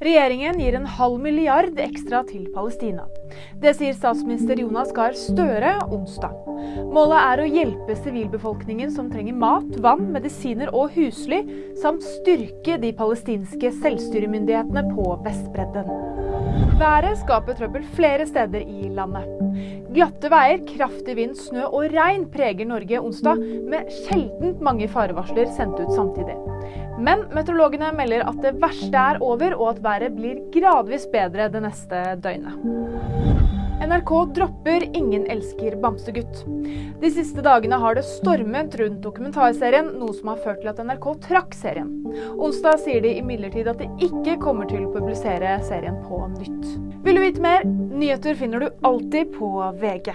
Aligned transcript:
Regjeringen 0.00 0.56
gir 0.56 0.78
en 0.78 0.86
halv 0.88 1.18
milliard 1.20 1.76
ekstra 1.76 2.22
til 2.24 2.46
Palestina. 2.54 3.02
Det 3.60 3.74
sier 3.78 3.96
statsminister 3.96 4.60
Jonas 4.62 4.92
Gahr 4.96 5.16
Støre 5.18 5.76
onsdag. 5.90 6.34
Målet 6.90 7.18
er 7.20 7.42
å 7.42 7.48
hjelpe 7.48 7.96
sivilbefolkningen 7.98 8.92
som 8.94 9.10
trenger 9.12 9.36
mat, 9.36 9.68
vann, 9.84 10.08
medisiner 10.14 10.72
og 10.76 10.94
husly, 10.96 11.42
samt 11.80 12.04
styrke 12.18 12.78
de 12.82 12.92
palestinske 12.96 13.72
selvstyremyndighetene 13.80 14.86
på 14.94 15.12
Vestbredden. 15.24 15.92
Været 16.80 17.18
skaper 17.20 17.56
trøbbel 17.58 17.84
flere 17.96 18.24
steder 18.28 18.64
i 18.64 18.88
landet. 18.96 19.28
Glatte 19.92 20.30
veier, 20.32 20.62
kraftig 20.68 21.16
vind, 21.18 21.34
snø 21.36 21.66
og 21.68 21.90
regn 21.92 22.28
preger 22.32 22.68
Norge 22.68 23.00
onsdag, 23.02 23.42
med 23.68 23.90
sjeldent 24.06 24.62
mange 24.64 24.88
farevarsler 24.88 25.50
sendt 25.56 25.82
ut 25.82 25.92
samtidig. 25.92 26.38
Men 27.00 27.26
meteorologene 27.34 27.90
melder 27.96 28.26
at 28.28 28.40
det 28.44 28.56
verste 28.62 29.04
er 29.12 29.20
over, 29.24 29.56
og 29.56 29.74
at 29.74 29.82
været 29.84 30.16
blir 30.16 30.40
gradvis 30.54 31.08
bedre 31.12 31.48
det 31.52 31.64
neste 31.64 32.04
døgnet. 32.24 33.19
NRK 33.90 34.34
dropper 34.34 34.96
Ingen 34.96 35.26
elsker 35.26 35.76
bamsegutt. 35.76 36.44
De 37.00 37.10
siste 37.10 37.42
dagene 37.42 37.78
har 37.82 37.94
det 37.98 38.04
stormet 38.06 38.74
rundt 38.78 39.02
dokumentarserien, 39.02 39.88
noe 39.98 40.14
som 40.14 40.30
har 40.30 40.42
ført 40.44 40.60
til 40.62 40.70
at 40.70 40.82
NRK 40.84 41.08
trakk 41.26 41.56
serien. 41.58 41.90
Onsdag 42.36 42.78
sier 42.84 43.02
de 43.02 43.16
imidlertid 43.18 43.70
at 43.72 43.82
de 43.82 43.90
ikke 44.06 44.38
kommer 44.44 44.70
til 44.70 44.86
å 44.86 44.92
publisere 44.94 45.56
serien 45.66 45.98
på 46.06 46.22
nytt. 46.36 46.74
Vil 47.04 47.18
du 47.18 47.24
vite 47.24 47.44
mer? 47.44 47.64
Nyheter 47.66 48.38
finner 48.38 48.62
du 48.62 48.84
alltid 48.86 49.34
på 49.38 49.56
VG. 49.80 50.14